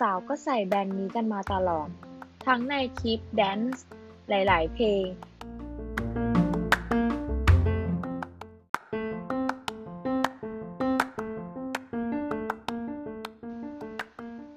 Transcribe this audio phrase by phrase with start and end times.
[0.00, 1.88] สาวๆ ก็ใส่แบรนด์นี้กันมาตลอด
[2.46, 3.84] ทั้งในคลิป dance
[4.28, 5.04] หลายๆ เพลง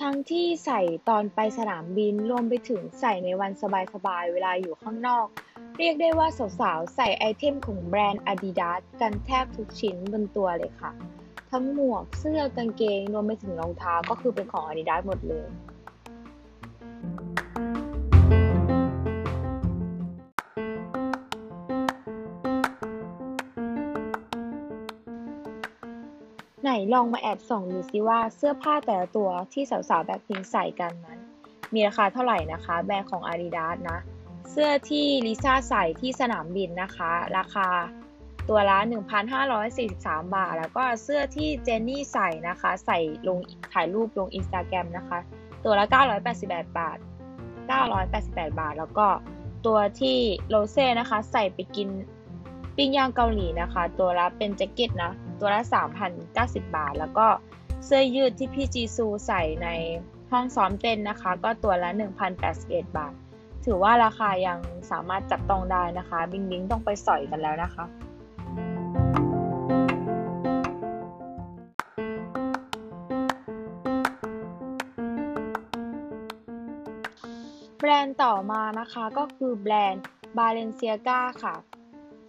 [0.00, 5.26] ทั้งที่ใส่ตอนไปสนามบินรวมไปถึงใส่ในวันสบายๆ เวลาอยู่ข้างนอก
[5.82, 6.28] เรียกได้ว่า
[6.60, 10.90] สาวๆ ใส่ไอเทมของแบรนด์ Adidas กันแทบทุกชิ้นบนตัวเลยค่ะ
[11.52, 15.48] ทั้งหมวกเสื้อกางเกงรวมไปถึงรองเท้าก็คือเป็นของ Adidas หมดเลย
[26.62, 31.18] ไหนลองมาแอบส่องดูซิว่าเสื้อผ้าแต่ละตัวที่สาวๆแบ็คพิงใส่กันนั้น
[31.74, 34.00] มีราคาเท่าไหร่นะคะ แบรนด์ของ Adidas นะ
[34.50, 37.68] เสื้อที่ลิซ่าใส่ที่สนามบินนะคะ ราคา
[38.48, 38.78] ตัวละ
[39.56, 43.38] 1,543 บาท แล้วก็เสื้อที่เจนนี่ใส่นะคะ ใส่ลง
[43.72, 45.18] ถ่ายรูปลงอินสตาแกรมนะคะ
[45.64, 45.86] ตัวละ
[46.30, 46.98] 988 บาท
[47.98, 49.06] 988 บาท แล้วก็
[49.66, 50.18] ตัวที่
[50.48, 51.88] โรเซ่นะคะ ใส่ไปกิน
[52.76, 55.60] ปิ้งย่างเกาหลีนะคะ ตัวละเป็นแจ็คเก็ตนะ ตัวละ
[56.18, 57.26] 3,090 บาท แล้วก็
[57.84, 59.68] เสื้อยืดที่พี่จีซูใส่ใน
[60.32, 61.90] ห้องซ้อมเต้นนะคะ ก็ตัวละ
[62.42, 63.14] 1,081 บาท
[63.64, 64.58] ถือว่าราคายัง
[64.90, 67.84] สามารถจับต้องได้นะคะ บิงบิงต้องไปสอยกันแล้วนะคะ
[77.78, 80.04] แบรนด์ต่อมานะคะก็คือแบรนด์
[80.38, 81.54] Balenciaga ค่ะ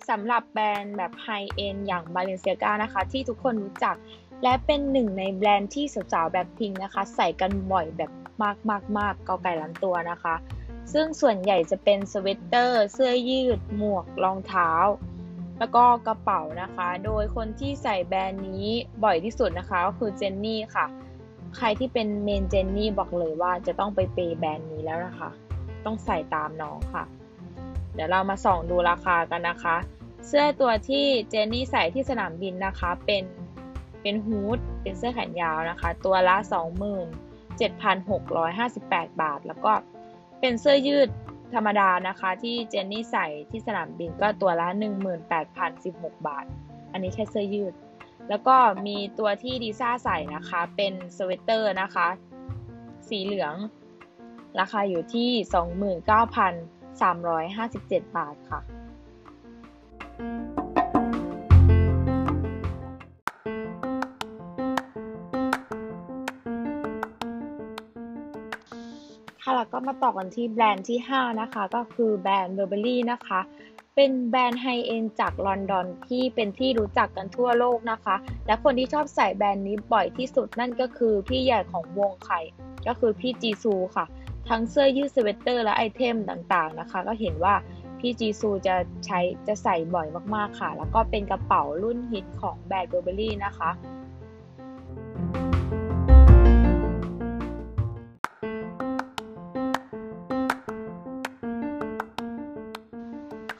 [0.09, 3.95] สำหรับแบรนด์แบบไฮเอ็นอย่าง Balenciaga นะคะ ที่ทุกคนรู้จัก
[4.43, 8.11] และเป็นหนึ่งในแบรนด์ที่สาวๆแบบพิงนะคะ ใส่กันบ่อยแบบ
[8.97, 10.35] มากๆๆเกาไก่ล้านตัวนะคะ
[10.93, 14.71] ซึ่งส่วนใหญ่จะเป็นสเวตเตอร์ เสื้อยืด หมวก รองเท้า
[15.59, 18.67] แล้วก็กระเป๋านะคะ โดยคนที่ใส่แบรนด์นี้
[19.03, 20.85] บ่อยที่สุดนะคะก็คือเจนนี่ค่ะ
[21.57, 25.29] ใครที่เป็นเมนเจนนี่บอกเลยว่าจะต้องไปเปย์แบรนด์นี้แล้วนะคะ
[25.85, 27.03] ต้องใส่ตามน้องค่ะ
[27.93, 29.75] เดี๋ยวเรามาส่องดูราคากันนะคะ
[30.27, 33.23] เสื้อตัวที่เจนนี่ใส่ที่สนามบินนะคะเป็น
[34.01, 39.73] เป็นฮูดเป็นเสื้อแขนยาวนะคะ ตัวละ 27,658 บาท แล้วก็
[40.41, 41.09] เป็นเสื้อยืด
[41.53, 44.67] ธรรมดานะคะ ที่เจนนี่ใส่ที่สนามบินก็ตัวละ
[45.47, 46.45] 18,016 บาท
[46.91, 47.73] อันนี้แค่เสื้อยืด
[48.29, 48.55] แล้วก็
[48.87, 52.07] มีตัวที่ดิซ่าใส่นะคะ เป็นสเวตเตอร์นะคะ
[53.09, 53.55] สีเหลือง
[54.59, 55.29] ราคาอยู่ที่
[58.03, 58.59] 29,357 บาทค่ะ
[69.43, 73.39] ค่ะแล้วก็มาต่อกันที่แบรนด์ที่ 5 นะคะ ก็คือแบรนด์ Burberry นะคะ
[73.95, 78.15] เป็นแบรนด์ high-end จากลอนดอนที่เป็นที่รู้จักกันทั่วโลกนะคะ
[78.47, 82.39] และคนที่ชอบใส่แบรนด์นี้บ่อยที่สุดนั่นก็คือพี่ใหญ่ของวงค่ะ
[82.87, 84.05] ก็คือพี่จีซูค่ะ
[84.49, 87.55] ทั้งเสื้อยืดสเวตเตอร์และ item ต่างๆนะคะ ก็เห็นว่า
[87.99, 88.75] พี่จีซูจะ
[89.05, 93.69] ใช้จะใส่บ่อยมากๆค่ะ แล้วก็เป็นกระเป๋ารุ่นฮิตของแบรนด์ Burberry นะคะ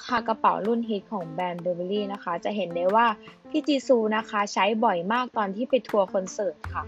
[0.08, 3.08] ค่ะกระเป๋ารุ่นฮิตของแบรนด์ Burberry นะคะ จะเห็นได้ว่า
[3.50, 6.84] พี่จีซูนะคะใช้บ่อยมากตอนที่ไปทัวร์คอนเสิร์ตค่ะ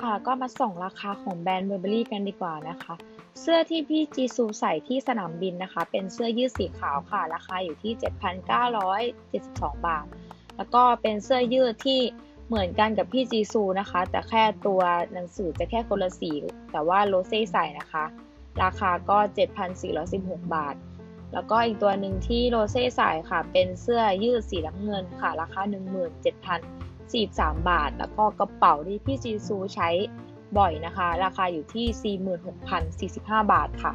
[0.00, 2.94] ค่ะก็มาส่องราคาของแบรนด์ Burberry กันดีกว่านะคะ
[3.40, 7.92] เสื้อที่พี่จีซูใส่ที่สนามบินนะคะ เป็นเสื้อยืดสีขาวค่ะ ราคาอยู่ที่
[8.88, 10.06] 7,972 บาท
[10.56, 12.00] แล้วก็เป็นเสื้อยืดที่
[12.48, 14.80] เหมือนกันกับพี่จีซูนะคะ แต่แค่ตัว
[15.12, 16.32] หนังสือจะแค่คนละสี
[16.72, 18.04] แต่ว่าโรเซ่ใส่นะคะ
[18.62, 19.18] ราคาก็
[19.86, 20.74] 7,416 บาท
[21.32, 25.62] แล้วก็อีกตัวหนึ่งที่โรเซ่ใส่ค่ะ เป็นเสื้อยืดสีน้ำเงินค่ะ ราคา
[26.44, 29.88] 17,043 บาท แล้วก็กระเป๋าที่พี่จีซูใช้
[30.58, 32.16] บ่อยนะคะ ราคาอยู่ที่
[33.08, 33.92] 46,045 บาทค่ะ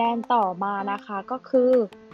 [0.00, 1.72] แบรนด์ต่อมานะคะก็คือ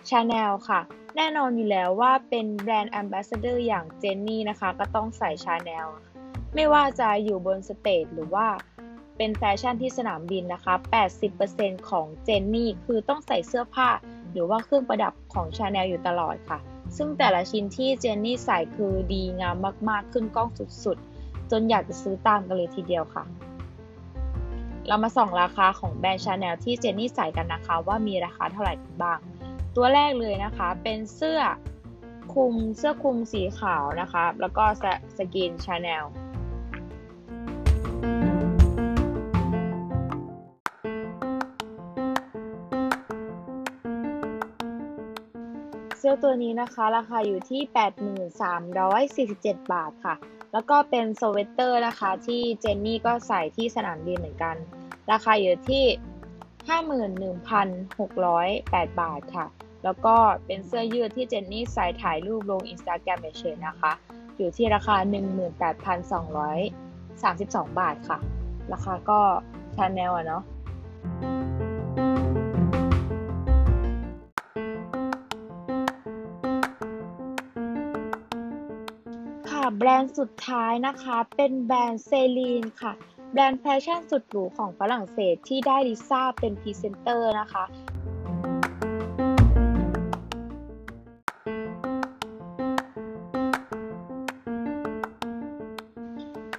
[0.08, 0.80] Chanel ค่ะ
[1.16, 5.86] แน่นอนอยู่แล้วว่าเป็นแบรนด์ Ambassador อย่างเจนนี่นะคะ ก็ต้องใส่ Chanel
[6.54, 8.46] ไม่ว่าจะอยู่บน stage หรือว่า
[9.16, 10.74] เป็นแฟชั่นที่สนามบินนะคะ
[11.32, 13.88] 80%ของเจนนี่คือต้องใส่เสื้อผ้า
[14.32, 16.58] หรือว่าเครื่องประดับของ Chanel อยู่ตลอดค่ะ
[16.96, 19.56] ซึ่งแต่ละชิ้นที่เจนนี่ใส่คือดีงาม
[19.88, 20.48] มากๆ ขึ้นกล้อง
[20.84, 23.24] สุดๆ จนอยากจะซื้อตามกันเลยทีเดียวค่ะ
[24.88, 29.18] เรามาส่องราคาของแบรนด์ชาแนลที่เจนนี่ใส่กันนะคะ ว่ามีราคาเท่าไหร่กันบ้าง
[29.76, 31.40] ตัวแรกเลยนะคะเป็นเสื้อ
[32.34, 34.64] คลุมเสื้อคลุมสีขาวนะคะ แล้วก็
[35.16, 36.04] สกินชาแนล
[45.98, 47.62] เสื้อตัวนี้นะคะ ราคาอยู่ที่
[49.26, 50.16] 8347 บาทค่ะ
[50.52, 54.56] แล้วก็เป็นโซเวตเตอร์นะคะ ที่เจนนี่ก็ใส่ที่สนามบินเหมือนกัน
[55.12, 55.84] ราคาอยู่ที่
[57.26, 59.46] 51,608 บาทค่ะ
[59.84, 60.16] แล้วก็
[60.46, 63.92] เป็นเสื้อยืดที่เจนนี่ใส่ถ่ายรูปลงอินสตาแกรมเฉยๆนะคะ
[64.36, 64.96] อยู่ที่ราคา
[67.68, 68.18] 18,232 บาทค่ะ
[68.72, 69.20] ราคาก็
[69.76, 70.42] ชาแนลอะเนาะ
[79.78, 82.92] แบรนด์สุดท้ายนะคะเป็นแบรนด์ Celine ค่ะ
[83.38, 87.64] แบรนด์แฟชั่นสุดหรูของฝรั่งเศสที่ได้ลิซ่าเป็นพรีเซนเตอร์นะคะ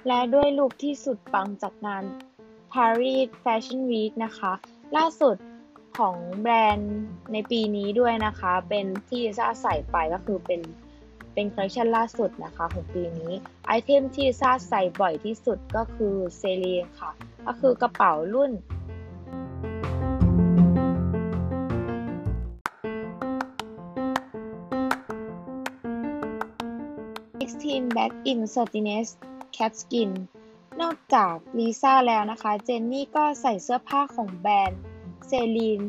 [0.06, 2.04] และด้วยลุคที่สุดปังจากงาน
[2.72, 4.52] Paris Fashion Week นะคะ
[4.96, 5.36] ล่าสุด
[5.98, 6.98] ของแบรนด์
[7.32, 10.60] ในปีนี้ด้วยนะคะ เป็นที่ลิซ่าใส่ไปก็คือเป็น
[11.40, 13.32] เป็นคอลเลคชันล่าสุดนะคะของปีนี้
[13.66, 17.10] ไอเทมที่ซาใส่บ่อยที่สุดก็คือเซรีนค่ะ
[17.46, 18.52] ก็คือกระเป๋ารุ่น
[27.40, 29.08] 16 Back in Satiness
[29.56, 30.10] Cat Skin
[30.80, 34.80] นอกจากลิซ่าแล้วนะคะ เจนนี่ก็ใส่เสื้อผ้าของแบรนด์
[35.26, 35.80] เซรีน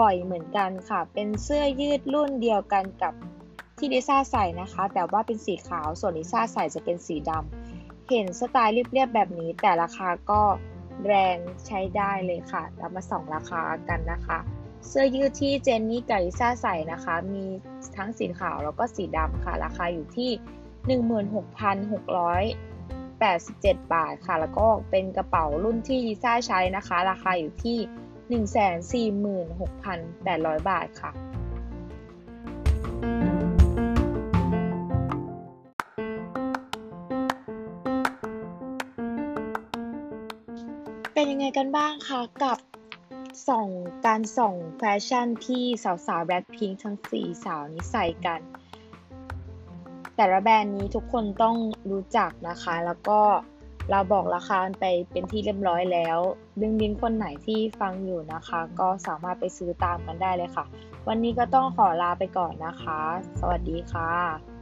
[0.00, 3.14] บ่อยเหมือนกันค่ะ เป็นเสื้อยืดรุ่นเดียวกันกับ
[3.78, 10.42] ที่ลิซ่าใส่นะคะ แต่ว่าเป็นสีขาวส่วนลิซ่าใส่จะเป็นสีดำเห็นสไตล์เรียบๆแบบนี้ แต่ราคาก็
[11.06, 11.36] แรง
[11.66, 14.38] ใช้ได้เลยค่ะ เรามาส่องราคากันนะคะ
[14.88, 17.44] เสื้อยืดที่เจนนี่กับลิซ่าใส่นะคะ มี
[17.96, 20.30] ทั้งสีขาวแล้วก็สีดำค่ะ ราคาอยู่ที่
[20.96, 27.78] 16,687 บาทค่ะ แล้วก็เป็นกระเป๋ารุ่นที่ลิซ่าใช้นะคะ ราคาอยู่ที่
[29.40, 31.10] 146,800 บาทค่ะ
[41.18, 42.58] เป็นยังไงกันบ้างคะกับ
[43.48, 43.68] ส่อง
[44.06, 48.40] การส่องแฟชั่นที่สาวสาวแบล็คพิงทั้งสี่สาวนี้ใส่กัน
[50.16, 51.56] แต่ละแบรนด์นี้ทุกคนต้อง
[51.90, 53.20] รู้จักนะคะ แล้วก็
[53.90, 56.18] เราบอกราคาไปเป็นที่เรียบร้อยแล้ว
[56.60, 60.64] ดึงดินคนไหนที่ฟังอยู่นะคะ ก็สามารถไปซื้อตามกันได้เลยค่ะ
[61.08, 63.00] วันนี้ก็ต้องขอลาไปก่อนนะคะ
[63.40, 64.55] สวัสดีค่ะ